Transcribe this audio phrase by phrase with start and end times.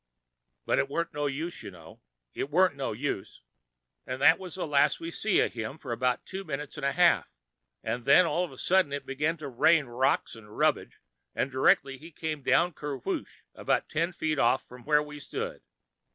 [0.65, 1.99] But it warn't no use, you know,
[2.33, 3.41] it[Pg 147] warn't no use.
[4.07, 6.91] An' that was the last we see of him for about two minutes 'n' a
[6.91, 7.29] half,
[7.83, 10.99] an' then all of a sudden it begin to rain rocks and rubbage
[11.35, 15.61] an' directly he come down ker whoop about ten foot off f'm where we stood.